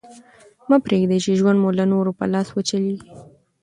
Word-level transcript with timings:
مه 0.69 0.77
پرېږده، 0.85 1.17
چي 1.23 1.31
ژوند 1.39 1.57
مو 1.63 1.69
د 1.77 1.81
نورو 1.93 2.11
په 2.19 2.25
لاس 2.33 2.47
وچلېږي. 2.51 3.07